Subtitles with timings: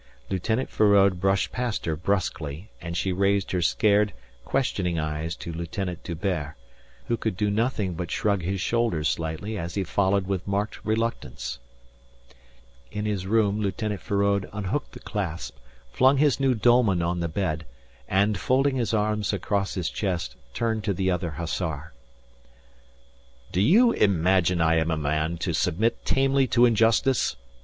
[0.31, 6.03] Lieutenant Feraud brushed past her brusquely and she raised her scared, questioning eyes to Lieutenant
[6.03, 6.55] D'Hubert,
[7.07, 11.59] who could do nothing but shrug his shoulders slightly as he followed with marked reluctance.
[12.89, 15.57] In his room Lieutenant Feraud unhooked the clasp,
[15.91, 17.67] flung his new dolman on the bed,
[18.07, 21.93] and folding his arms across his chest, turned to the other hussar.
[23.51, 27.35] "Do you imagine I am a man to submit tamely to injustice?"